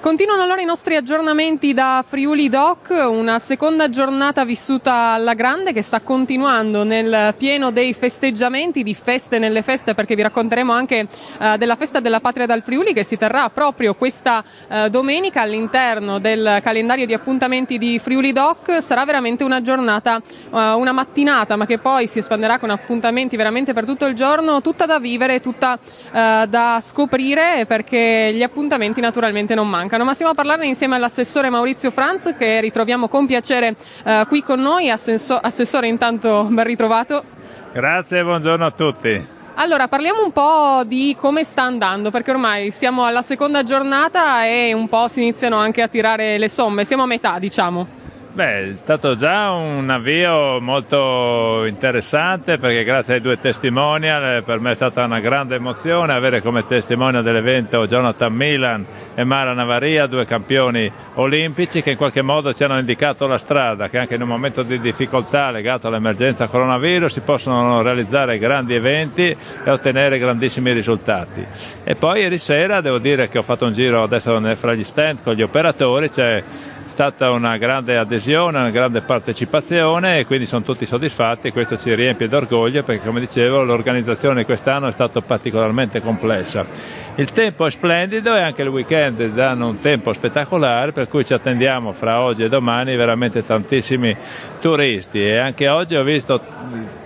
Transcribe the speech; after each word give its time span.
Continuano 0.00 0.42
allora 0.42 0.62
i 0.62 0.64
nostri 0.64 0.96
aggiornamenti 0.96 1.74
da 1.74 2.02
Friuli 2.08 2.48
Doc, 2.48 2.88
una 2.88 3.38
seconda 3.38 3.90
giornata 3.90 4.46
vissuta 4.46 5.12
alla 5.12 5.34
grande 5.34 5.74
che 5.74 5.82
sta 5.82 6.00
continuando 6.00 6.84
nel 6.84 7.34
pieno 7.36 7.70
dei 7.70 7.92
festeggiamenti, 7.92 8.82
di 8.82 8.94
feste 8.94 9.38
nelle 9.38 9.60
feste, 9.60 9.92
perché 9.92 10.14
vi 10.14 10.22
racconteremo 10.22 10.72
anche 10.72 11.06
uh, 11.38 11.56
della 11.58 11.76
festa 11.76 12.00
della 12.00 12.20
patria 12.20 12.46
dal 12.46 12.62
Friuli 12.62 12.94
che 12.94 13.04
si 13.04 13.18
terrà 13.18 13.50
proprio 13.50 13.94
questa 13.94 14.42
uh, 14.68 14.88
domenica 14.88 15.42
all'interno 15.42 16.18
del 16.18 16.60
calendario 16.62 17.04
di 17.04 17.12
appuntamenti 17.12 17.76
di 17.76 17.98
Friuli 17.98 18.32
Doc. 18.32 18.80
Sarà 18.80 19.04
veramente 19.04 19.44
una 19.44 19.60
giornata, 19.60 20.16
uh, 20.16 20.56
una 20.78 20.92
mattinata, 20.92 21.56
ma 21.56 21.66
che 21.66 21.76
poi 21.76 22.06
si 22.06 22.20
espanderà 22.20 22.58
con 22.58 22.70
appuntamenti 22.70 23.36
veramente 23.36 23.74
per 23.74 23.84
tutto 23.84 24.06
il 24.06 24.14
giorno, 24.14 24.62
tutta 24.62 24.86
da 24.86 24.98
vivere, 24.98 25.40
tutta 25.40 25.78
da 26.10 26.78
scoprire, 26.80 27.66
perché 27.66 28.32
gli 28.34 28.42
appuntamenti 28.42 29.00
naturalmente 29.00 29.54
non 29.54 29.68
mancano 29.68 29.89
mancano, 29.90 30.04
ma 30.04 30.14
stiamo 30.14 30.30
a 30.30 30.34
parlarne 30.34 30.66
insieme 30.66 30.94
all'assessore 30.94 31.50
Maurizio 31.50 31.90
Franz 31.90 32.34
che 32.38 32.60
ritroviamo 32.60 33.08
con 33.08 33.26
piacere 33.26 33.74
eh, 34.04 34.24
qui 34.28 34.42
con 34.42 34.60
noi. 34.60 34.88
Assenso- 34.88 35.36
assessore, 35.36 35.88
intanto 35.88 36.46
ben 36.48 36.64
ritrovato. 36.64 37.24
Grazie, 37.72 38.22
buongiorno 38.22 38.64
a 38.64 38.70
tutti. 38.70 39.26
Allora, 39.54 39.88
parliamo 39.88 40.22
un 40.24 40.30
po' 40.30 40.82
di 40.86 41.16
come 41.18 41.42
sta 41.42 41.62
andando, 41.62 42.10
perché 42.10 42.30
ormai 42.30 42.70
siamo 42.70 43.04
alla 43.04 43.22
seconda 43.22 43.64
giornata 43.64 44.46
e 44.46 44.72
un 44.72 44.88
po' 44.88 45.08
si 45.08 45.22
iniziano 45.22 45.56
anche 45.56 45.82
a 45.82 45.88
tirare 45.88 46.38
le 46.38 46.48
somme, 46.48 46.84
siamo 46.84 47.02
a 47.02 47.06
metà, 47.06 47.38
diciamo. 47.38 47.99
Beh, 48.32 48.70
è 48.70 48.74
stato 48.76 49.16
già 49.16 49.50
un 49.50 49.90
avvio 49.90 50.60
molto 50.60 51.64
interessante 51.64 52.58
perché 52.58 52.84
grazie 52.84 53.14
ai 53.14 53.20
due 53.20 53.40
testimonial 53.40 54.36
eh, 54.36 54.42
per 54.42 54.60
me 54.60 54.70
è 54.70 54.74
stata 54.76 55.02
una 55.02 55.18
grande 55.18 55.56
emozione 55.56 56.12
avere 56.12 56.40
come 56.40 56.64
testimonial 56.64 57.24
dell'evento 57.24 57.88
Jonathan 57.88 58.32
Milan 58.32 58.86
e 59.16 59.24
Mara 59.24 59.52
Navaria, 59.52 60.06
due 60.06 60.26
campioni 60.26 60.88
olimpici 61.14 61.82
che 61.82 61.90
in 61.90 61.96
qualche 61.96 62.22
modo 62.22 62.54
ci 62.54 62.62
hanno 62.62 62.78
indicato 62.78 63.26
la 63.26 63.36
strada, 63.36 63.88
che 63.88 63.98
anche 63.98 64.14
in 64.14 64.22
un 64.22 64.28
momento 64.28 64.62
di 64.62 64.78
difficoltà 64.78 65.50
legato 65.50 65.88
all'emergenza 65.88 66.46
coronavirus 66.46 67.12
si 67.12 67.20
possono 67.22 67.82
realizzare 67.82 68.38
grandi 68.38 68.74
eventi 68.74 69.36
e 69.64 69.70
ottenere 69.70 70.20
grandissimi 70.20 70.70
risultati. 70.70 71.44
E 71.82 71.96
poi 71.96 72.20
ieri 72.20 72.38
sera 72.38 72.80
devo 72.80 72.98
dire 72.98 73.28
che 73.28 73.38
ho 73.38 73.42
fatto 73.42 73.66
un 73.66 73.72
giro 73.72 74.04
adesso 74.04 74.40
fra 74.54 74.74
gli 74.74 74.84
stand 74.84 75.20
con 75.20 75.34
gli 75.34 75.42
operatori, 75.42 76.10
c'è 76.10 76.44
stata 76.90 77.30
una 77.30 77.56
grande 77.56 77.96
adesione, 77.96 78.58
una 78.58 78.70
grande 78.70 79.00
partecipazione 79.00 80.18
e 80.18 80.26
quindi 80.26 80.44
sono 80.44 80.64
tutti 80.64 80.84
soddisfatti 80.84 81.46
e 81.46 81.52
questo 81.52 81.78
ci 81.78 81.94
riempie 81.94 82.28
d'orgoglio 82.28 82.82
perché 82.82 83.06
come 83.06 83.20
dicevo 83.20 83.62
l'organizzazione 83.62 84.44
quest'anno 84.44 84.88
è 84.88 84.92
stata 84.92 85.20
particolarmente 85.20 86.02
complessa. 86.02 86.66
Il 87.14 87.30
tempo 87.30 87.64
è 87.64 87.70
splendido 87.70 88.34
e 88.34 88.40
anche 88.40 88.62
il 88.62 88.68
weekend 88.68 89.24
danno 89.28 89.68
un 89.68 89.80
tempo 89.80 90.12
spettacolare 90.12 90.90
per 90.90 91.08
cui 91.08 91.24
ci 91.24 91.32
attendiamo 91.32 91.92
fra 91.92 92.20
oggi 92.20 92.42
e 92.42 92.48
domani 92.48 92.96
veramente 92.96 93.46
tantissimi 93.46 94.14
turisti 94.60 95.22
e 95.24 95.36
anche 95.38 95.68
oggi 95.68 95.94
ho 95.94 96.02
visto 96.02 96.40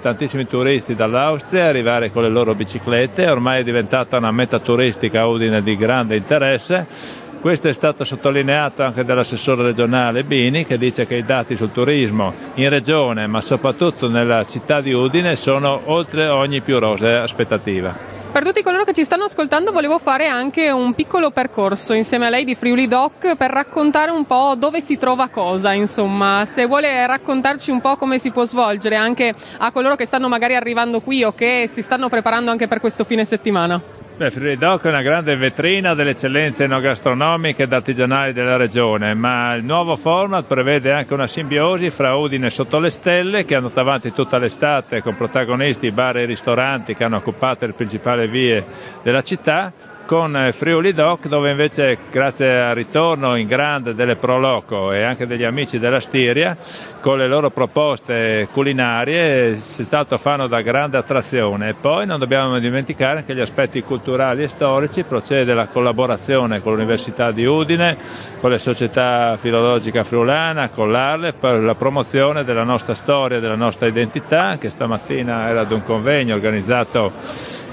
tantissimi 0.01 0.47
turisti 0.47 0.95
dall'Austria 0.95 1.67
arrivare 1.67 2.11
con 2.11 2.23
le 2.23 2.31
loro 2.31 2.55
biciclette, 2.55 3.29
ormai 3.29 3.61
è 3.61 3.65
diventata 3.65 4.17
una 4.17 4.33
meta 4.33 4.59
turistica 4.59 5.27
Udine 5.27 5.63
di 5.63 5.77
grande 5.77 6.17
interesse 6.17 7.23
questo 7.45 7.69
è 7.69 7.75
stato 7.75 8.05
sottolineato 8.05 8.83
anche 8.83 9.05
dall'assessore 9.05 9.65
regionale 9.65 10.25
Bini 10.25 10.65
che 10.65 10.79
dice 10.79 11.07
che 11.07 11.17
i 11.17 11.27
dati 11.27 11.57
sul 11.57 11.73
turismo 11.73 12.33
in 12.55 12.71
regione 12.71 13.27
ma 13.27 13.43
soprattutto 13.43 14.09
nella 14.09 14.47
città 14.47 14.81
di 14.81 14.95
Udine 14.95 15.37
sono 15.37 15.79
oltre 15.85 16.27
ogni 16.29 16.63
più 16.63 16.79
rosea 16.79 17.23
aspettativa. 17.23 17.95
Per 18.33 18.43
tutti 18.43 18.63
coloro 18.63 18.85
che 18.85 18.95
ci 18.95 19.05
stanno 19.05 19.25
ascoltando 19.25 19.73
volevo 19.73 19.99
fare 19.99 20.27
anche 20.27 20.71
un 20.71 20.95
piccolo 20.95 21.33
percorso 21.33 21.93
insieme 21.93 22.25
a 22.25 22.31
lei 22.31 22.47
di 22.47 22.55
Friuli 22.55 22.87
Doc 22.87 23.37
per 23.37 23.51
raccontare 23.51 24.11
un 24.11 24.25
po' 24.25 24.55
dove 24.57 24.81
si 24.81 24.97
trova 24.97 25.29
cosa, 25.29 25.75
insomma, 25.75 26.47
se 26.47 26.65
vuole 26.65 27.07
raccontarci 27.07 27.71
un 27.71 27.83
po' 27.83 27.97
come 27.97 28.19
si 28.19 28.31
può 28.31 28.47
svolgere 28.47 28.97
anche 28.97 29.35
a 29.59 29.71
coloro 29.71 29.97
che 29.97 30.07
stanno 30.07 30.29
magari 30.29 30.57
arrivando 30.57 31.03
qui 31.03 31.23
o 31.23 31.35
che 31.35 31.69
si 31.71 31.83
stanno 31.83 32.09
preparando 32.09 32.51
anche 32.51 32.69
per 32.69 32.81
questo 32.81 33.05
fine 33.05 33.27
settimana. 33.27 33.94
Beh, 34.17 34.31
Fridoc 34.31 34.85
è 34.85 34.89
una 34.91 35.03
grande 35.03 35.35
vetrina 35.35 35.95
delle 35.95 36.11
eccellenze 36.11 36.65
enogastronomiche 36.65 37.65
ed 37.65 37.73
artigianali 37.73 38.33
della 38.33 38.57
regione, 38.57 39.13
ma 39.13 39.55
il 39.55 39.65
nuovo 39.65 39.97
format 39.97 40.45
prevede 40.45 40.93
anche 40.93 41.13
una 41.15 41.27
simbiosi 41.27 41.91
fra 41.91 42.15
Udine 42.15 42.49
sotto 42.49 42.79
le 42.79 42.91
stelle, 42.91 43.45
che 43.45 43.57
hanno 43.57 43.67
andato 43.67 43.81
avanti 43.81 44.13
tutta 44.13 44.39
l'estate 44.39 45.03
con 45.03 45.17
protagonisti 45.17 45.91
bar 45.91 46.19
e 46.19 46.27
ristoranti 46.27 46.95
che 46.95 47.03
hanno 47.03 47.17
occupato 47.17 47.67
le 47.67 47.73
principali 47.73 48.29
vie 48.29 48.65
della 49.03 49.23
città, 49.23 49.73
con 50.07 50.37
eh, 50.37 50.53
Friuli 50.53 50.93
Doc 50.93 51.29
dove 51.29 51.51
invece 51.51 51.99
grazie 52.11 52.61
al 52.61 52.75
ritorno 52.75 53.37
in 53.37 53.47
grande 53.47 53.95
delle 53.95 54.17
Proloco 54.17 54.93
e 54.93 55.03
anche 55.03 55.27
degli 55.27 55.45
amici 55.45 55.79
della 55.79 56.01
Stiria 56.01 56.57
con 57.01 57.19
le 57.19 57.27
loro 57.27 57.51
proposte 57.51 58.49
culinarie 58.53 59.57
si 59.57 59.85
stato 59.85 60.17
fanno 60.17 60.47
da 60.47 60.63
grande 60.63 60.97
attrazione. 60.97 61.71
E 61.71 61.75
poi 61.75 62.07
non 62.07 62.19
dobbiamo 62.19 62.59
dimenticare 62.59 63.25
che 63.25 63.35
gli 63.35 63.41
aspetti 63.41 63.83
culturali 63.83 64.43
e 64.43 64.49
storici 64.49 65.03
procede 65.05 65.55
la 65.55 65.69
collaborazione 65.69 66.61
con 66.61 66.73
l'Università 66.73 67.31
di 67.31 67.45
Udine 67.45 67.97
con 68.41 68.51
le 68.51 68.59
società 68.59 69.37
filologica 69.39 70.05
friulana 70.05 70.69
con 70.69 70.91
l'Arle 70.91 71.33
per 71.33 71.61
la 71.63 71.75
promozione 71.75 72.45
della 72.45 72.65
nostra 72.65 72.95
storia 72.95 73.41
della 73.41 73.55
nostra 73.55 73.87
identità 73.87 74.59
che 74.59 74.71
stamattina 74.71 75.49
era 75.49 75.61
ad 75.61 75.73
un 75.73 75.83
convegno 75.83 76.35
organizzato 76.35 77.13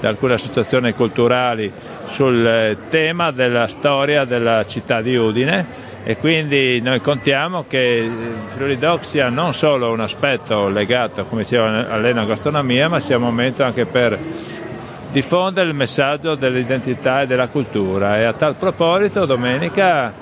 da 0.02 0.08
alcune 0.08 0.34
associazioni 0.34 0.92
culturali 0.94 1.72
sul 2.12 2.46
eh, 2.46 2.76
tema 2.88 3.30
della 3.30 3.66
storia 3.66 4.24
della 4.24 4.64
città 4.66 5.00
di 5.00 5.16
Udine 5.16 5.90
e 6.04 6.16
quindi 6.16 6.80
noi 6.80 7.00
contiamo 7.00 7.64
che 7.68 8.08
Friuli 8.48 8.76
Doc 8.76 9.04
sia 9.04 9.28
non 9.28 9.54
solo 9.54 9.90
un 9.92 10.00
aspetto 10.00 10.68
legato, 10.68 11.24
come 11.26 11.42
diceva, 11.42 11.88
all'enogastronomia, 11.88 12.88
ma 12.88 12.98
sia 12.98 13.16
un 13.16 13.22
momento 13.22 13.62
anche 13.62 13.86
per 13.86 14.18
diffondere 15.12 15.68
il 15.68 15.74
messaggio 15.74 16.34
dell'identità 16.34 17.22
e 17.22 17.26
della 17.26 17.46
cultura. 17.48 18.18
E 18.18 18.24
a 18.24 18.32
tal 18.32 18.56
proposito 18.56 19.26
domenica 19.26 20.12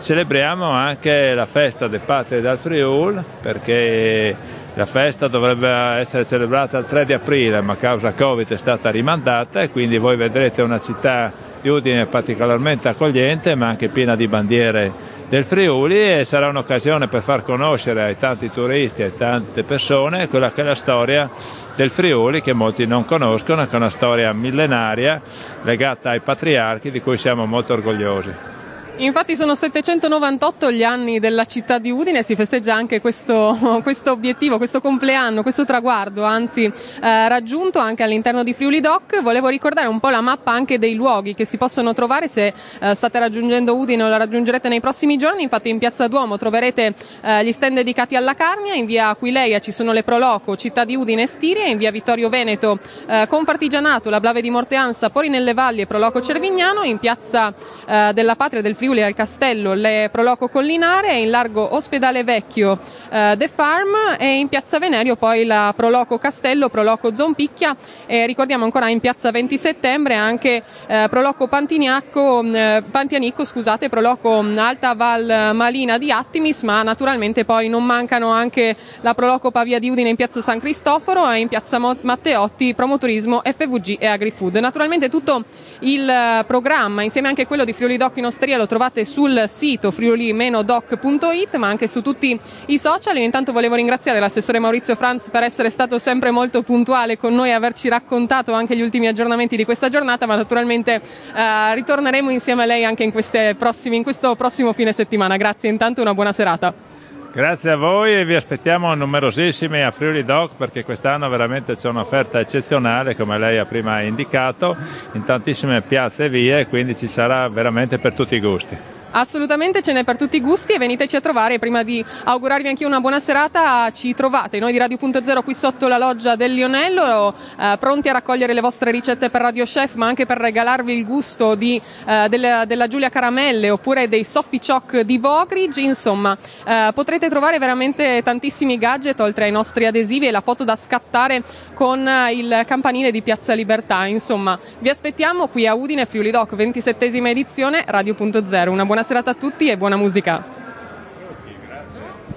celebriamo 0.00 0.68
anche 0.68 1.32
la 1.34 1.46
festa 1.46 1.86
dei 1.86 2.00
patri 2.04 2.40
dal 2.40 2.58
Friul 2.58 3.22
perché 3.40 4.34
la 4.74 4.86
festa 4.86 5.28
dovrebbe 5.28 5.68
essere 5.68 6.26
celebrata 6.26 6.78
il 6.78 6.86
3 6.86 7.04
di 7.04 7.12
aprile, 7.12 7.60
ma 7.60 7.74
a 7.74 7.76
causa 7.76 8.12
Covid 8.12 8.48
è 8.48 8.56
stata 8.56 8.90
rimandata 8.90 9.60
e 9.60 9.70
quindi 9.70 9.98
voi 9.98 10.16
vedrete 10.16 10.62
una 10.62 10.80
città 10.80 11.32
di 11.60 11.68
Udine 11.68 12.06
particolarmente 12.06 12.88
accogliente, 12.88 13.54
ma 13.54 13.68
anche 13.68 13.88
piena 13.88 14.16
di 14.16 14.26
bandiere 14.28 14.92
del 15.28 15.44
Friuli 15.44 15.98
e 15.98 16.24
sarà 16.24 16.48
un'occasione 16.48 17.08
per 17.08 17.22
far 17.22 17.42
conoscere 17.42 18.02
ai 18.02 18.18
tanti 18.18 18.50
turisti 18.50 19.02
e 19.02 19.16
tante 19.16 19.62
persone 19.62 20.28
quella 20.28 20.52
che 20.52 20.60
è 20.60 20.64
la 20.64 20.74
storia 20.74 21.30
del 21.74 21.90
Friuli 21.90 22.42
che 22.42 22.52
molti 22.52 22.86
non 22.86 23.04
conoscono, 23.04 23.66
che 23.66 23.72
è 23.72 23.76
una 23.76 23.90
storia 23.90 24.32
millenaria 24.32 25.20
legata 25.62 26.10
ai 26.10 26.20
patriarchi 26.20 26.90
di 26.90 27.00
cui 27.00 27.16
siamo 27.16 27.46
molto 27.46 27.72
orgogliosi. 27.72 28.60
Infatti 28.96 29.36
sono 29.36 29.54
798 29.54 30.70
gli 30.70 30.84
anni 30.84 31.18
della 31.18 31.44
città 31.44 31.78
di 31.78 31.90
Udine 31.90 32.20
e 32.20 32.22
si 32.22 32.36
festeggia 32.36 32.74
anche 32.74 33.00
questo, 33.00 33.56
questo 33.82 34.12
obiettivo, 34.12 34.58
questo 34.58 34.80
compleanno, 34.80 35.42
questo 35.42 35.64
traguardo, 35.64 36.22
anzi 36.24 36.64
eh, 36.64 37.28
raggiunto 37.28 37.78
anche 37.78 38.04
all'interno 38.04 38.44
di 38.44 38.52
Friuli 38.52 38.80
Doc. 38.80 39.20
Volevo 39.22 39.48
ricordare 39.48 39.88
un 39.88 39.98
po' 39.98 40.10
la 40.10 40.20
mappa 40.20 40.52
anche 40.52 40.78
dei 40.78 40.94
luoghi 40.94 41.34
che 41.34 41.44
si 41.44 41.56
possono 41.56 41.94
trovare 41.94 42.28
se 42.28 42.52
eh, 42.80 42.94
state 42.94 43.18
raggiungendo 43.18 43.74
Udine 43.74 44.04
o 44.04 44.08
la 44.08 44.18
raggiungerete 44.18 44.68
nei 44.68 44.80
prossimi 44.80 45.16
giorni. 45.16 45.42
Infatti 45.42 45.68
in 45.68 45.78
Piazza 45.78 46.06
Duomo 46.06 46.36
troverete 46.36 46.94
eh, 47.22 47.44
gli 47.44 47.52
stand 47.52 47.74
dedicati 47.74 48.14
alla 48.14 48.34
Carnia, 48.34 48.74
in 48.74 48.84
via 48.84 49.08
Aquileia 49.08 49.58
ci 49.58 49.72
sono 49.72 49.92
le 49.92 50.04
Proloco, 50.04 50.54
città 50.54 50.84
di 50.84 50.94
Udine 50.94 51.22
e 51.22 51.26
Stiria, 51.26 51.66
in 51.66 51.78
via 51.78 51.90
Vittorio 51.90 52.28
Veneto 52.28 52.78
eh, 53.08 53.26
Confartigianato, 53.26 54.10
la 54.10 54.20
Blave 54.20 54.42
di 54.42 54.50
Morteanza, 54.50 55.10
Pori 55.10 55.28
nelle 55.28 55.54
Valli 55.54 55.80
e 55.80 55.86
Proloco 55.86 56.20
Cervignano, 56.20 56.84
in 56.84 56.98
Piazza 56.98 57.52
eh, 57.84 58.10
della 58.12 58.36
Patria 58.36 58.60
del 58.62 58.76
Friuli 58.76 58.90
Friuli 58.92 59.02
al 59.02 59.14
Castello 59.14 59.72
le 59.72 60.10
Proloco 60.12 60.48
Collinare, 60.48 61.18
in 61.18 61.30
largo 61.30 61.74
Ospedale 61.74 62.24
Vecchio 62.24 62.78
eh, 63.10 63.34
The 63.38 63.48
Farm 63.48 64.16
e 64.18 64.38
in 64.38 64.48
piazza 64.48 64.78
Venerio 64.78 65.16
poi 65.16 65.46
la 65.46 65.72
Proloco 65.74 66.18
Castello, 66.18 66.68
Proloco 66.68 67.14
Zompicchia 67.14 67.74
e 68.04 68.26
ricordiamo 68.26 68.64
ancora 68.64 68.90
in 68.90 69.00
piazza 69.00 69.30
20 69.30 69.56
settembre 69.56 70.14
anche 70.14 70.62
eh, 70.86 71.06
Proloco 71.08 71.46
Pantignacco, 71.46 72.42
eh, 72.42 72.82
Pantianicco, 72.90 73.46
scusate, 73.46 73.88
Proloco 73.88 74.44
Alta 74.56 74.94
Val 74.94 75.52
Malina 75.54 75.96
di 75.96 76.12
Attimis, 76.12 76.62
ma 76.62 76.82
naturalmente 76.82 77.46
poi 77.46 77.70
non 77.70 77.86
mancano 77.86 78.28
anche 78.28 78.76
la 79.00 79.14
Proloco 79.14 79.50
Pavia 79.50 79.78
di 79.78 79.88
Udine 79.88 80.10
in 80.10 80.16
piazza 80.16 80.42
San 80.42 80.60
Cristoforo 80.60 81.30
e 81.30 81.40
in 81.40 81.48
piazza 81.48 81.78
Matteotti 81.78 82.74
Promoturismo, 82.74 83.40
FVG 83.42 83.96
e 83.98 84.06
AgriFood. 84.06 84.56
Naturalmente 84.56 85.08
tutto 85.08 85.44
il 85.80 86.06
eh, 86.08 86.44
programma 86.46 87.02
insieme 87.02 87.28
anche 87.28 87.46
quello 87.46 87.64
di 87.64 87.72
Friuli 87.72 87.96
Doc 87.96 88.16
in 88.18 88.26
Osteria 88.26 88.56
lo 88.56 88.66
trovate 88.72 89.04
sul 89.04 89.44
sito 89.48 89.90
friuli-doc.it 89.90 91.56
ma 91.56 91.68
anche 91.68 91.86
su 91.86 92.00
tutti 92.00 92.40
i 92.66 92.78
social. 92.78 93.18
Io 93.18 93.22
intanto 93.22 93.52
volevo 93.52 93.74
ringraziare 93.74 94.18
l'assessore 94.18 94.58
Maurizio 94.60 94.94
Franz 94.94 95.28
per 95.28 95.42
essere 95.42 95.68
stato 95.68 95.98
sempre 95.98 96.30
molto 96.30 96.62
puntuale 96.62 97.18
con 97.18 97.34
noi 97.34 97.50
e 97.50 97.52
averci 97.52 97.90
raccontato 97.90 98.52
anche 98.52 98.74
gli 98.74 98.80
ultimi 98.80 99.08
aggiornamenti 99.08 99.56
di 99.56 99.66
questa 99.66 99.90
giornata, 99.90 100.24
ma 100.24 100.36
naturalmente 100.36 101.02
eh, 101.34 101.74
ritorneremo 101.74 102.30
insieme 102.30 102.62
a 102.62 102.66
lei 102.66 102.82
anche 102.86 103.02
in, 103.02 103.12
prossimi, 103.58 103.96
in 103.96 104.02
questo 104.02 104.36
prossimo 104.36 104.72
fine 104.72 104.92
settimana. 104.92 105.36
Grazie 105.36 105.68
intanto 105.68 106.00
e 106.00 106.02
una 106.04 106.14
buona 106.14 106.32
serata. 106.32 106.91
Grazie 107.34 107.70
a 107.70 107.76
voi 107.76 108.14
e 108.14 108.26
vi 108.26 108.34
aspettiamo 108.34 108.94
numerosissimi 108.94 109.80
a 109.80 109.90
Friuli 109.90 110.22
Doc 110.22 110.50
perché 110.54 110.84
quest'anno 110.84 111.30
veramente 111.30 111.76
c'è 111.76 111.88
un'offerta 111.88 112.38
eccezionale 112.38 113.16
come 113.16 113.38
lei 113.38 113.56
ha 113.56 113.64
prima 113.64 114.02
indicato 114.02 114.76
in 115.12 115.24
tantissime 115.24 115.80
piazze 115.80 116.26
e 116.26 116.28
vie 116.28 116.66
quindi 116.66 116.94
ci 116.94 117.08
sarà 117.08 117.48
veramente 117.48 117.98
per 117.98 118.12
tutti 118.12 118.34
i 118.34 118.40
gusti. 118.40 118.91
Assolutamente 119.14 119.82
ce 119.82 119.92
n'è 119.92 120.04
per 120.04 120.16
tutti 120.16 120.36
i 120.36 120.40
gusti 120.40 120.72
e 120.72 120.78
veniteci 120.78 121.16
a 121.16 121.20
trovare. 121.20 121.58
Prima 121.58 121.82
di 121.82 122.02
augurarvi 122.24 122.68
anche 122.68 122.86
una 122.86 123.00
buona 123.00 123.20
serata, 123.20 123.90
ci 123.90 124.14
trovate 124.14 124.58
noi 124.58 124.72
di 124.72 124.78
Radio.0 124.78 125.42
qui 125.42 125.52
sotto 125.52 125.86
la 125.86 125.98
loggia 125.98 126.34
del 126.34 126.54
Lionello, 126.54 127.34
eh, 127.58 127.76
pronti 127.78 128.08
a 128.08 128.12
raccogliere 128.12 128.54
le 128.54 128.62
vostre 128.62 128.90
ricette 128.90 129.28
per 129.28 129.42
Radio 129.42 129.64
Chef, 129.64 129.96
ma 129.96 130.06
anche 130.06 130.24
per 130.24 130.38
regalarvi 130.38 130.96
il 130.96 131.04
gusto 131.04 131.54
di, 131.54 131.80
eh, 132.06 132.26
della, 132.30 132.64
della, 132.64 132.86
Giulia 132.86 133.10
Caramelle 133.10 133.68
oppure 133.68 134.08
dei 134.08 134.24
Soffie 134.24 134.60
Choc 134.64 135.00
di 135.00 135.18
Vogridge. 135.18 135.80
Insomma, 135.82 136.36
eh, 136.64 136.90
potrete 136.94 137.28
trovare 137.28 137.58
veramente 137.58 138.22
tantissimi 138.24 138.78
gadget 138.78 139.20
oltre 139.20 139.44
ai 139.44 139.50
nostri 139.50 139.84
adesivi 139.84 140.26
e 140.26 140.30
la 140.30 140.40
foto 140.40 140.64
da 140.64 140.74
scattare 140.74 141.42
con 141.74 142.08
il 142.32 142.62
campanile 142.66 143.10
di 143.10 143.20
Piazza 143.20 143.52
Libertà. 143.52 144.06
Insomma, 144.06 144.58
vi 144.78 144.88
aspettiamo 144.88 145.48
qui 145.48 145.66
a 145.66 145.74
Udine 145.74 146.06
Friuli 146.06 146.30
Doc, 146.30 146.54
27esima 146.54 147.26
edizione, 147.26 147.84
Radio.0. 147.86 148.68
Una 148.68 148.86
buona 149.02 149.04
serata 149.04 149.30
a 149.30 149.34
tutti 149.34 149.68
e 149.68 149.76
buona 149.76 149.96
musica. 149.96 150.61